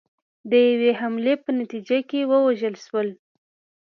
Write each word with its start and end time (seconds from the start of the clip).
د 0.49 0.51
یوې 0.69 0.91
حملې 0.99 1.33
په 1.43 1.49
نتیجه 1.59 1.97
کې 2.09 2.27
ووژل 2.31 2.75
شول. 2.85 3.09